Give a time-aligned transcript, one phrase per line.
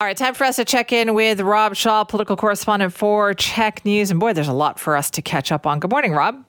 [0.00, 3.84] All right, time for us to check in with Rob Shaw, political correspondent for CHEK
[3.84, 4.10] News.
[4.10, 5.78] And boy, there's a lot for us to catch up on.
[5.78, 6.44] Good morning, Rob.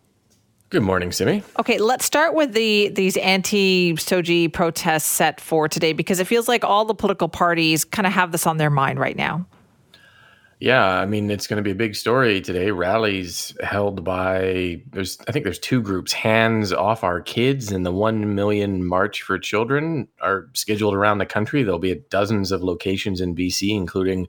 [0.71, 1.44] Good morning, Simi.
[1.60, 6.63] Okay, let's start with the these anti-SOGI protests set for today because it feels like
[6.63, 9.46] all the political parties kind of have this on their mind right now.
[10.66, 12.71] Yeah, I mean it's going to be a big story today.
[12.71, 17.91] Rallies held by there's I think there's two groups, Hands Off Our Kids and the
[17.91, 21.62] 1 Million March for Children are scheduled around the country.
[21.62, 24.27] There'll be at dozens of locations in BC including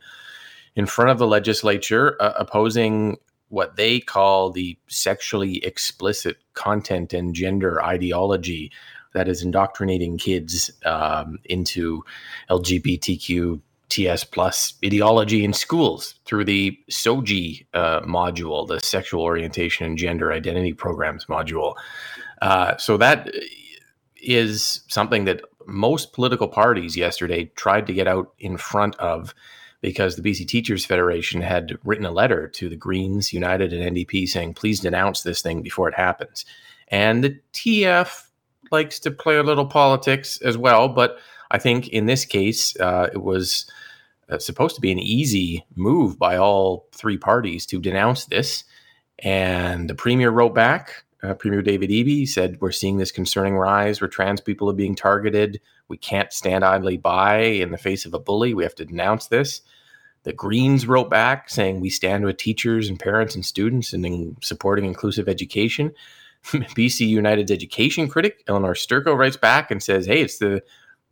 [0.74, 3.16] in front of the legislature uh, opposing
[3.48, 8.70] what they call the sexually explicit content and gender ideology
[9.14, 12.04] that is indoctrinating kids um, into
[12.50, 19.98] LGBTQ TS plus ideology in schools through the SOGI uh, module, the sexual orientation and
[19.98, 21.74] gender identity programs module.
[22.42, 23.30] Uh, so that
[24.16, 29.34] is something that most political parties yesterday tried to get out in front of
[29.80, 34.28] because the BC Teachers Federation had written a letter to the Greens, United, and NDP
[34.28, 36.44] saying, please denounce this thing before it happens.
[36.88, 38.26] And the TF
[38.70, 41.18] likes to play a little politics as well, but
[41.50, 43.70] I think in this case, uh, it was
[44.28, 48.64] uh, supposed to be an easy move by all three parties to denounce this.
[49.20, 51.04] And the premier wrote back.
[51.22, 54.94] Uh, premier David Eby said, We're seeing this concerning rise where trans people are being
[54.94, 55.60] targeted.
[55.88, 58.52] We can't stand idly by in the face of a bully.
[58.52, 59.62] We have to denounce this.
[60.24, 64.36] The Greens wrote back saying, We stand with teachers and parents and students and in
[64.42, 65.94] supporting inclusive education.
[66.44, 70.62] BC United's education critic, Elenore Sturko, writes back and says, Hey, it's the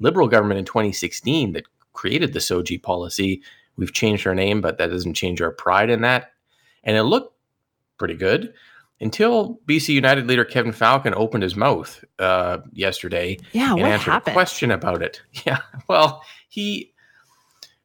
[0.05, 3.42] Liberal government in 2016 that created the SOGI policy.
[3.77, 6.33] We've changed our name, but that doesn't change our pride in that.
[6.84, 7.34] And it looked
[7.98, 8.52] pretty good
[9.00, 14.32] until BC United leader Kevin Falcon opened his mouth uh, yesterday yeah, and answered happened?
[14.32, 15.22] a question about it.
[15.47, 16.92] Yeah, well, he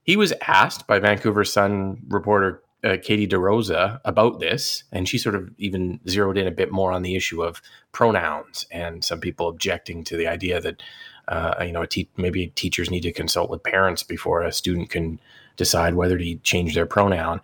[0.03, 5.35] he was asked by Vancouver Sun reporter uh, Katie DeRosa about this, and she sort
[5.35, 9.49] of even zeroed in a bit more on the issue of pronouns and some people
[9.49, 10.81] objecting to the idea that
[11.29, 15.19] uh, you know, te- maybe teachers need to consult with parents before a student can
[15.57, 17.39] decide whether to change their pronoun.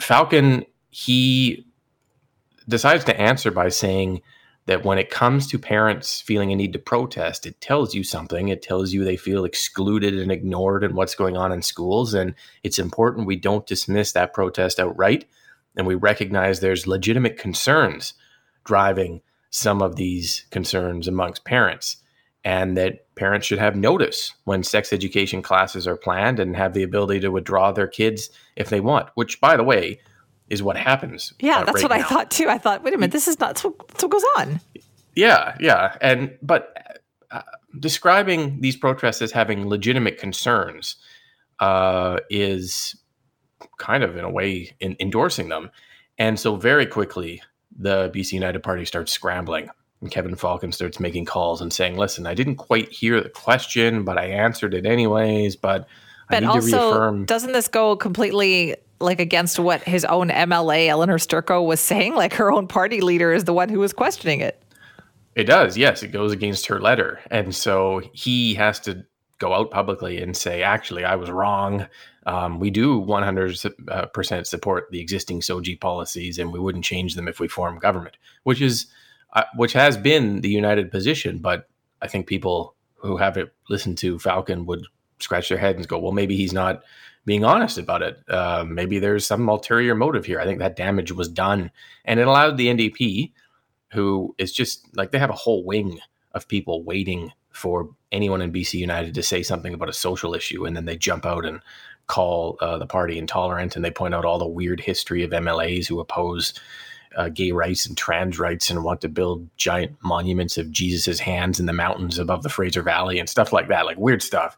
[0.00, 1.66] Falcon, he
[2.66, 4.22] decides to answer by saying
[4.64, 8.48] that when it comes to parents feeling a need to protest, it tells you something.
[8.48, 12.14] It tells you they feel excluded and ignored in what's going on in schools.
[12.14, 15.26] And it's important we don't dismiss that protest outright.
[15.76, 18.14] And we recognize there's legitimate concerns
[18.64, 21.98] driving some of these concerns amongst parents
[22.44, 26.82] and that parents should have notice when sex education classes are planned and have the
[26.82, 30.00] ability to withdraw their kids if they want, which, by the way,
[30.48, 31.32] is what happens.
[31.40, 32.04] Yeah, uh, that's right what now.
[32.04, 32.48] I thought too.
[32.48, 34.60] I thought, wait a minute, this is not what, what goes on.
[35.14, 37.42] Yeah, yeah, and but uh,
[37.78, 40.96] describing these protests as having legitimate concerns
[41.58, 42.96] uh, is
[43.78, 45.70] kind of in a way in, endorsing them,
[46.18, 47.42] and so very quickly
[47.76, 49.68] the BC United Party starts scrambling
[50.00, 54.04] and Kevin Falcon starts making calls and saying, "Listen, I didn't quite hear the question,
[54.04, 55.56] but I answered it anyways.
[55.56, 55.82] But,
[56.28, 60.28] I But need also, to reaffirm." doesn't this go completely like against what his own
[60.28, 62.14] MLA Elenore Sturko was saying?
[62.14, 64.62] Like her own party leader is the one who was questioning it.
[65.34, 66.02] It does, yes.
[66.02, 69.04] It goes against her letter, and so he has to
[69.38, 71.86] go out publicly and say, "Actually, I was wrong.
[72.26, 73.56] Um, we do 100
[74.12, 78.16] percent support the existing SOGI policies, and we wouldn't change them if we form government."
[78.42, 78.86] Which is
[79.54, 81.38] which has been the united position.
[81.38, 81.68] But
[82.02, 84.86] I think people who haven't listened to Falcon would
[85.20, 86.82] scratch their head and go, well, maybe he's not
[87.24, 88.18] being honest about it.
[88.28, 90.40] Uh, maybe there's some ulterior motive here.
[90.40, 91.70] I think that damage was done.
[92.04, 93.32] And it allowed the NDP,
[93.92, 96.00] who is just like they have a whole wing
[96.32, 100.64] of people waiting for anyone in BC United to say something about a social issue.
[100.64, 101.60] And then they jump out and
[102.06, 105.86] call uh, the party intolerant and they point out all the weird history of MLAs
[105.86, 106.54] who oppose
[107.16, 111.58] uh, gay rights and trans rights and want to build giant monuments of Jesus's hands
[111.58, 114.56] in the mountains above the Fraser Valley and stuff like that, like weird stuff.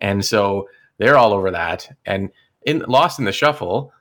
[0.00, 0.68] And so
[0.98, 1.88] they're all over that.
[2.04, 2.30] And
[2.64, 3.92] in lost in the shuffle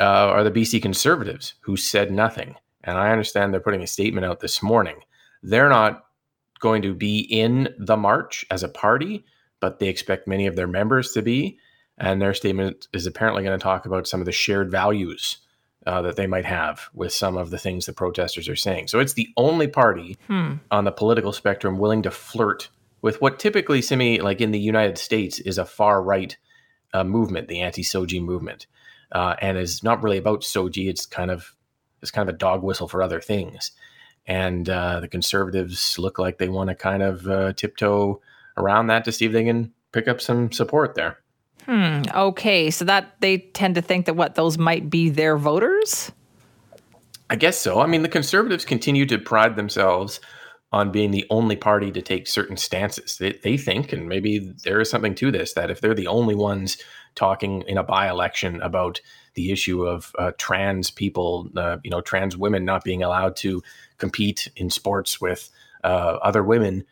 [0.00, 2.56] uh, are the BC Conservatives who said nothing.
[2.84, 4.96] And I understand they're putting a statement out this morning.
[5.42, 6.04] They're not
[6.60, 9.24] going to be in the march as a party,
[9.60, 11.58] but they expect many of their members to be.
[11.98, 15.38] And their statement is apparently going to talk about some of the shared values
[15.86, 18.88] uh, that they might have with some of the things the protesters are saying.
[18.88, 20.54] So it's the only party Hmm.
[20.70, 22.68] on the political spectrum willing to flirt
[23.00, 26.36] with what typically, Simi, like in the United States, is a far right
[26.94, 28.66] uh, movement, the anti-SOGI movement,
[29.10, 30.88] uh, and is not really about SOGI.
[30.88, 31.54] It's kind of
[32.00, 33.72] it's kind of a dog whistle for other things.
[34.26, 38.20] And uh, the conservatives look like they want to kind of uh, tiptoe
[38.56, 41.18] around that to see if they can pick up some support there.
[41.66, 42.02] Hmm.
[42.14, 42.70] Okay.
[42.70, 46.12] So that they tend to think that what those might be their voters.
[47.30, 47.80] I guess so.
[47.80, 50.20] I mean, the conservatives continue to pride themselves
[50.72, 53.18] on being the only party to take certain stances.
[53.18, 56.34] They, they think, and maybe there is something to this, that if they're the only
[56.34, 56.78] ones
[57.14, 59.00] talking in a by-election about
[59.34, 63.62] the issue of uh, trans people, uh, you know, trans women not being allowed to
[63.98, 65.50] compete in sports with
[65.84, 66.84] uh, other women,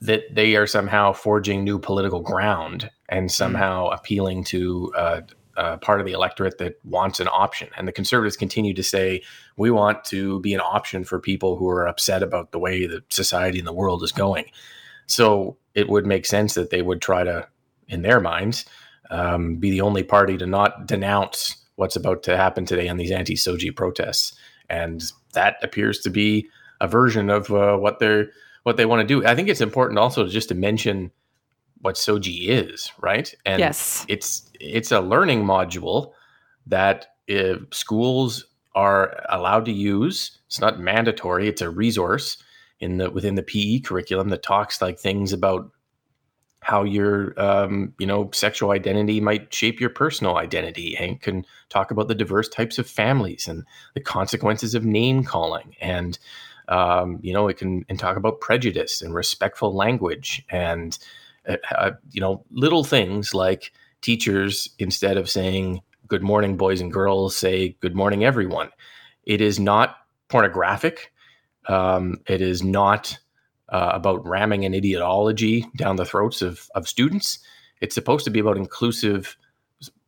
[0.00, 3.30] that they are somehow forging new political ground and mm.
[3.30, 5.20] somehow appealing to uh,
[5.56, 7.68] uh, part of the electorate that wants an option.
[7.76, 9.22] And the conservatives continue to say,
[9.58, 13.12] we want to be an option for people who are upset about the way that
[13.12, 14.46] society and the world is going.
[15.06, 17.46] So it would make sense that they would try to,
[17.88, 18.64] in their minds,
[19.10, 23.10] um, be the only party to not denounce what's about to happen today on these
[23.10, 24.34] anti SOGI protests.
[24.68, 25.02] And
[25.32, 26.48] that appears to be
[26.80, 28.30] a version of uh, what they're
[28.62, 29.26] what they want to do.
[29.26, 31.10] I think it's important also just to mention
[31.80, 33.34] what SOGI is, right?
[33.46, 34.04] And yes.
[34.08, 36.12] it's it's a learning module
[36.66, 37.14] that
[37.72, 40.38] schools are allowed to use.
[40.46, 41.48] It's not mandatory.
[41.48, 42.42] It's a resource
[42.80, 45.70] in the within the PE curriculum that talks like things about
[46.62, 51.90] how your um, you know sexual identity might shape your personal identity and can talk
[51.90, 56.18] about the diverse types of families and the consequences of name calling and
[56.68, 61.04] um, you know it can and talk about prejudice and respectful language and uh,
[61.76, 67.36] uh, you know little things like teachers instead of saying good morning boys and girls
[67.36, 68.70] say good morning everyone
[69.24, 69.96] it is not
[70.28, 71.12] pornographic
[71.68, 73.18] um, it is not
[73.70, 77.38] uh, about ramming an ideology down the throats of, of students.
[77.80, 79.36] It's supposed to be about inclusive,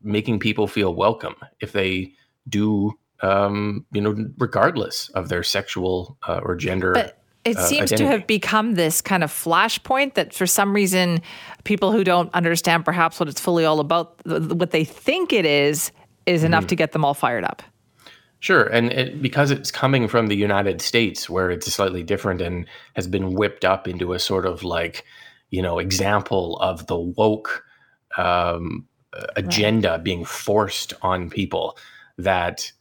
[0.03, 2.13] making people feel welcome if they
[2.49, 6.93] do, um, you know, regardless of their sexual uh, or gender.
[6.93, 8.05] But- it uh, seems identity.
[8.05, 11.21] to have become this kind of flashpoint that for some reason
[11.65, 15.91] people who don't understand perhaps what it's fully all about what they think it is
[16.27, 16.47] is mm-hmm.
[16.47, 17.63] enough to get them all fired up
[18.43, 22.67] Sure, and it, because it's coming from the United States, where it's slightly different and
[22.97, 25.05] has been whipped up into a sort of like,
[25.51, 27.65] you know, example of the woke
[28.19, 28.85] um,
[29.37, 30.03] agenda right.
[30.03, 31.79] being forced on people.
[32.19, 32.73] That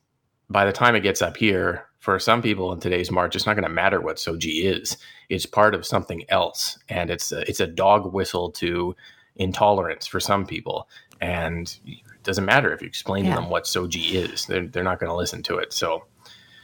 [0.49, 3.53] by the time it gets up here, for some people in today's march, it's not
[3.53, 4.97] going to matter what SOGI is.
[5.29, 8.95] It's part of something else, and it's a, it's a dog whistle to
[9.35, 10.89] intolerance for some people.
[11.21, 13.35] And it doesn't matter if you explain yeah.
[13.35, 15.73] to them what SOGI is; they're they're not going to listen to it.
[15.73, 16.03] So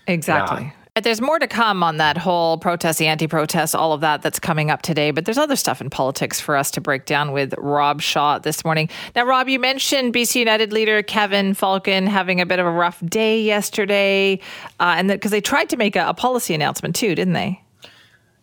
[0.07, 0.74] exactly.
[0.98, 1.02] Yeah.
[1.02, 4.72] There's more to come on that whole protest, the anti-protest, all of that that's coming
[4.72, 5.12] up today.
[5.12, 8.66] But there's other stuff in politics for us to break down with Rob Shaw this
[8.66, 8.90] morning.
[9.16, 13.00] Now, Rob, you mentioned BC United leader Kevin Falcon having a bit of a rough
[13.06, 14.40] day yesterday,
[14.80, 17.62] uh, and because they tried to make a, a policy announcement too, didn't they?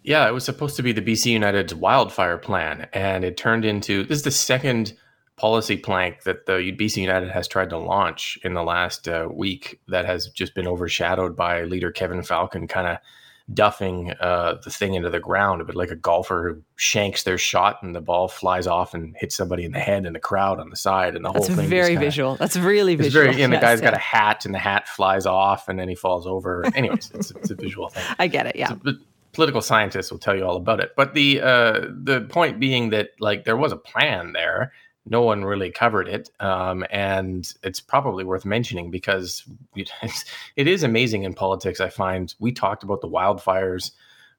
[0.05, 4.05] Yeah, it was supposed to be the BC United's wildfire plan, and it turned into
[4.05, 4.93] this is the second
[5.37, 9.81] policy plank that the BC United has tried to launch in the last uh, week
[9.89, 12.99] that has just been overshadowed by leader Kevin Falcon kind of
[13.53, 17.37] duffing uh, the thing into the ground, a bit like a golfer who shanks their
[17.37, 20.59] shot and the ball flies off and hits somebody in the head and the crowd
[20.59, 21.69] on the side, and the That's whole thing.
[21.69, 22.37] very kinda, visual.
[22.37, 23.27] That's really visual.
[23.27, 23.91] Very, and the guy's yeah.
[23.91, 26.65] got a hat, and the hat flies off, and then he falls over.
[26.75, 28.05] Anyways, it's, it's, a visual thing.
[28.19, 28.57] I get it.
[28.57, 28.69] Yeah.
[28.85, 28.93] So,
[29.33, 30.93] political scientists will tell you all about it.
[30.97, 34.73] But the uh, the point being that like there was a plan there,
[35.07, 36.31] no one really covered it.
[36.41, 39.45] Um, and it's probably worth mentioning because
[40.57, 41.81] it is amazing in politics.
[41.81, 43.91] I find we talked about the wildfires,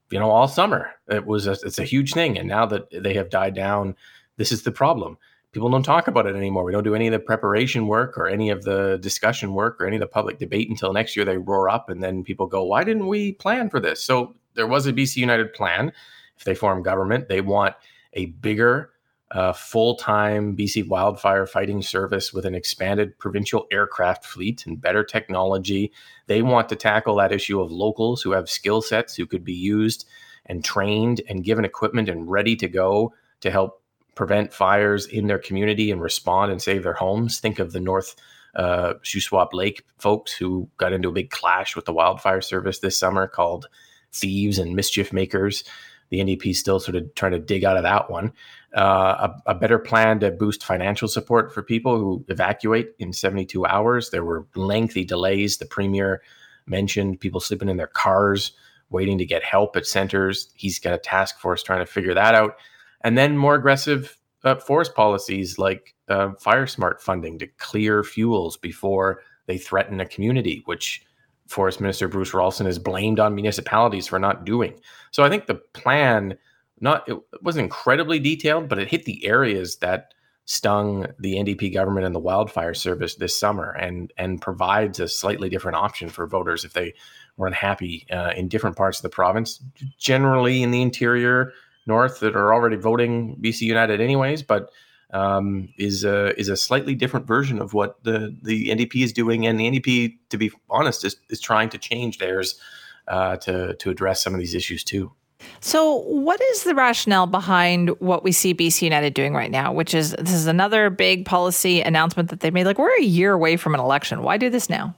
[0.10, 0.92] you know, all summer.
[1.08, 3.96] It was a, it's a huge thing, and now that they have died down,
[4.38, 5.18] this is the problem.
[5.52, 6.66] People don't talk about it anymore.
[6.66, 9.88] We don't do any of the preparation work or any of the discussion work or
[9.88, 11.24] any of the public debate until next year.
[11.24, 14.68] They roar up, and then people go, "Why didn't we plan for this?" So there
[14.68, 15.94] was a BC United plan.
[16.38, 17.76] If they form government, they want
[18.14, 18.92] a bigger
[19.38, 25.04] a full time BC wildfire fighting service with an expanded provincial aircraft fleet and better
[25.04, 25.92] technology.
[26.28, 29.54] They want to tackle that issue of locals who have skill sets who could be
[29.54, 30.08] used
[30.46, 33.84] and trained and given equipment and ready to go to help
[34.16, 37.42] prevent fires in their community and respond and save their homes.
[37.42, 38.16] Think of the North
[38.56, 42.98] uh, Shuswap Lake folks who got into a big clash with the wildfire service this
[42.98, 43.68] summer called
[44.14, 45.66] thieves and mischief makers
[46.10, 48.32] the NDP is still sort of trying to dig out of that one.
[48.76, 53.66] Uh, a, a, better plan to boost financial support for people who evacuate in 72
[53.66, 54.10] hours.
[54.10, 55.58] There were lengthy delays.
[55.58, 56.22] The premier
[56.68, 58.52] mentioned people sleeping in their cars,
[58.90, 60.50] waiting to get help at centers.
[60.56, 62.58] He's got a task force trying to figure that out.
[63.00, 68.58] And then more aggressive uh, forest policies like uh, fire smart funding to clear fuels
[68.58, 71.06] before they threaten a community, which
[71.48, 74.80] Forest Minister Bruce Ralston is blamed on municipalities for not doing.
[75.12, 76.38] So I think the plan
[76.80, 80.14] not it wasn't incredibly detailed, but it hit the areas that
[80.46, 85.50] stung the NDP government and the wildfire service this summer, and and provides a slightly
[85.50, 86.94] different option for voters if they
[87.38, 89.62] were unhappy uh, in different parts of the province,
[89.98, 91.54] generally in the interior
[91.86, 94.72] north that are already voting BC United anyways, but
[95.12, 99.46] um, is a is a slightly different version of what the the NDP is doing,
[99.46, 102.60] and the NDP, to be honest, is, is trying to change theirs
[103.08, 105.12] uh, to to address some of these issues too.
[105.60, 109.74] So, what is the rationale behind what we see BC United doing right now?
[109.74, 112.66] Which is this is another big policy announcement that they made.
[112.66, 114.24] Like we're a year away from an election.
[114.24, 114.96] Why do this now?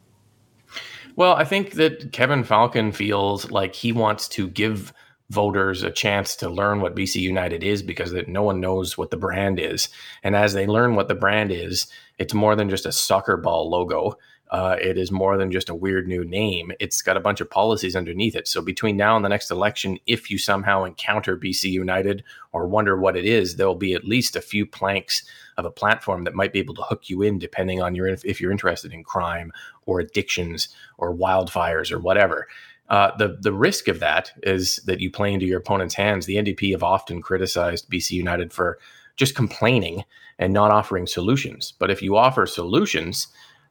[1.16, 4.94] Well, I think that Kevin Falcon feels like he wants to give
[5.30, 9.12] voters a chance to learn what BC United is because that no one knows what
[9.12, 9.90] the brand is.
[10.24, 11.88] And as they learn what the brand is,
[12.18, 14.18] it's more than just a soccer ball logo.
[14.50, 16.72] Uh, it is more than just a weird new name.
[16.80, 18.48] It's got a bunch of policies underneath it.
[18.48, 22.24] So between now and the next election, if you somehow encounter BC United
[22.54, 25.24] or wonder what it is, there'll be at least a few planks
[25.58, 28.40] of a platform that might be able to hook you in, depending on your if
[28.40, 29.52] you're interested in crime
[29.86, 32.48] or addictions or wildfires or whatever.
[32.90, 36.26] Uh, the the risk of that is that you play into your opponent's hands.
[36.26, 38.80] The NDP have often criticized BC United for
[39.18, 40.04] just complaining
[40.40, 41.74] and not offering solutions.
[41.78, 43.28] But if you offer solutions,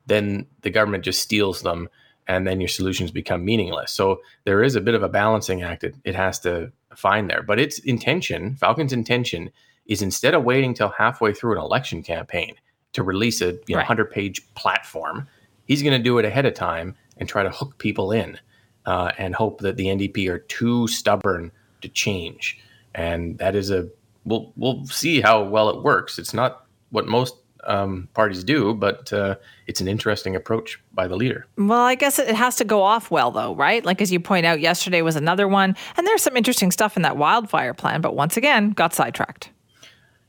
[0.06, 1.88] then the government just steals them,
[2.26, 3.92] and then your solutions become meaningless.
[3.92, 7.42] So there is a bit of a balancing act it, it has to find there.
[7.42, 9.50] But its intention, Falcon's intention,
[9.86, 12.54] is instead of waiting till halfway through an election campaign
[12.92, 13.88] to release a you know, right.
[13.88, 15.28] 100 page platform,
[15.66, 18.38] he's going to do it ahead of time and try to hook people in
[18.86, 22.58] uh, and hope that the NDP are too stubborn to change.
[22.94, 23.88] And that is a
[24.24, 26.18] we'll we'll see how well it works.
[26.18, 27.36] It's not what most
[27.66, 31.46] um, parties do, but uh, it's an interesting approach by the leader.
[31.56, 33.84] Well, I guess it has to go off well, though, right?
[33.84, 37.02] Like as you point out, yesterday was another one, and there's some interesting stuff in
[37.02, 39.50] that wildfire plan, but once again, got sidetracked.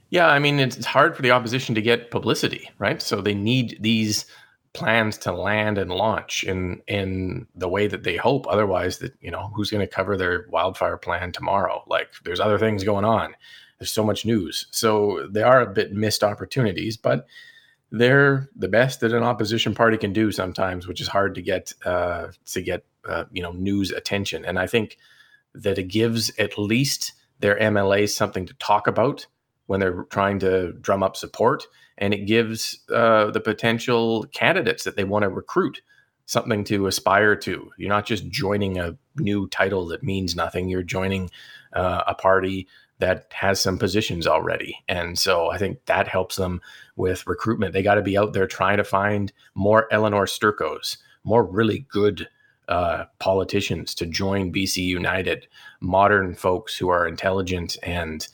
[0.10, 3.02] Yeah, I mean, it's hard for the opposition to get publicity, right?
[3.02, 4.26] So they need these
[4.74, 8.46] plans to land and launch in in the way that they hope.
[8.48, 11.84] Otherwise that you know who's going to cover their wildfire plan tomorrow?
[11.88, 13.36] Like there's other things going on.
[13.80, 14.68] There's so much news.
[14.72, 17.28] So they are a bit missed opportunities but
[17.90, 21.74] they're the best that an opposition party can do sometimes which is hard to get
[21.86, 24.46] uh, to get uh, you know news attention.
[24.46, 24.98] And i think
[25.54, 29.26] that it gives at least their mlas something to talk about
[29.68, 34.96] when they're trying to drum up support and it gives uh, the potential candidates that
[34.96, 35.82] they want to recruit
[36.26, 37.72] something to aspire to.
[37.78, 40.68] You're not just joining a new title that means nothing.
[40.68, 41.30] You're joining
[41.74, 42.68] uh, a party
[43.00, 44.78] that has some positions already.
[44.88, 46.62] And so I think that helps them
[46.96, 47.74] with recruitment.
[47.74, 52.28] They got to be out there trying to find more Elenore Sturkos, more really good
[52.68, 55.48] uh, politicians to join BC United,
[55.80, 58.28] modern folks who are intelligent and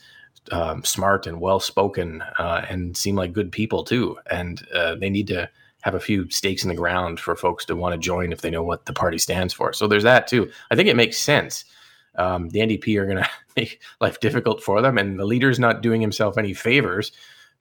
[0.52, 4.18] um, smart and well spoken uh, and seem like good people too.
[4.30, 5.50] And uh, they need to
[5.82, 8.50] have a few stakes in the ground for folks to want to join if they
[8.50, 9.74] know what the party stands for.
[9.74, 10.50] So there's that too.
[10.72, 11.66] I think it makes sense.
[12.16, 15.82] Um, the NDP are going to make life difficult for them, and the leader's not
[15.82, 17.12] doing himself any favors.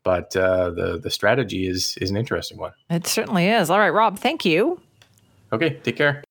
[0.05, 2.73] But uh, the the strategy is is an interesting one.
[2.91, 3.71] It certainly is.
[3.71, 4.19] All right, Rob.
[4.19, 4.81] Thank you.
[5.53, 5.79] Okay.
[5.85, 6.21] Take care.